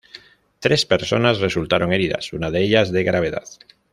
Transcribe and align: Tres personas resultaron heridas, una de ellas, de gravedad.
Tres 0.57 0.87
personas 0.87 1.39
resultaron 1.41 1.93
heridas, 1.93 2.33
una 2.33 2.49
de 2.49 2.63
ellas, 2.63 2.91
de 2.91 3.03
gravedad. 3.03 3.43